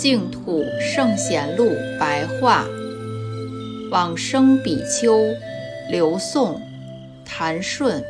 [0.00, 2.64] 净土圣贤录白话，
[3.90, 5.14] 往生比丘，
[5.90, 6.58] 刘宋，
[7.22, 8.02] 谭顺。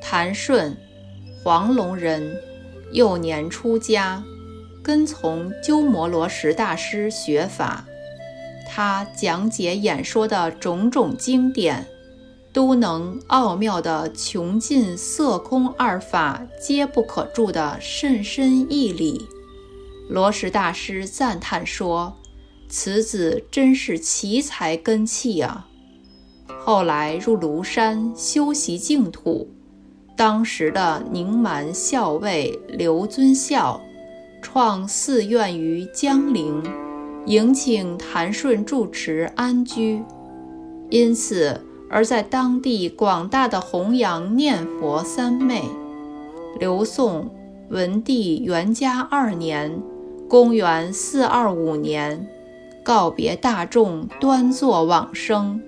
[0.00, 0.76] 谭顺，
[1.42, 2.36] 黄龙人，
[2.92, 4.22] 幼年出家，
[4.84, 7.84] 跟从鸠摩罗什大师学法。
[8.68, 11.88] 他讲解演说的种种经典，
[12.52, 19.20] 都能奥妙的穷尽色空二法皆不可住的甚深义理。
[20.10, 22.16] 罗什大师赞叹说
[22.68, 25.68] ：“此子真是奇才根器啊！”
[26.58, 29.48] 后来入庐山修习净土，
[30.16, 33.80] 当时的宁蛮校尉刘尊孝
[34.42, 36.60] 创寺院于江陵，
[37.26, 40.02] 迎请谭顺住持安居，
[40.90, 45.62] 因此而在当地广大的弘扬念佛三昧。
[46.58, 47.30] 刘宋
[47.68, 49.80] 文帝元嘉二年。
[50.30, 52.24] 公元四二五年，
[52.84, 55.60] 告别大众，端坐往生。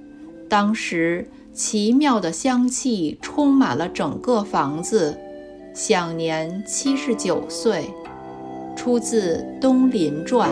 [0.48, 5.18] 当时奇妙的香气充满了整个房子，
[5.74, 7.90] 享年七十九岁。
[8.77, 10.48] 出自《东林传》。